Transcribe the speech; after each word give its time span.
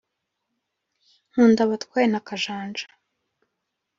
nkundabatware 1.31 2.07
na 2.11 2.19
kajanja 2.27 2.85